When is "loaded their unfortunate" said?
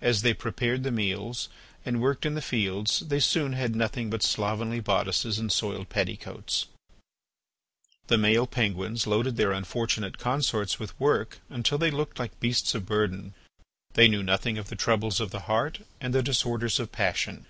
9.08-10.18